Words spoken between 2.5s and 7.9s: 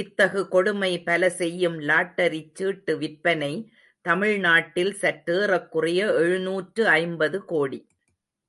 சீட்டு விற்பனை தமிழ்நாட்டில் சற்றேறக்குறைய எழுநூற்று ஐம்பது கோடி.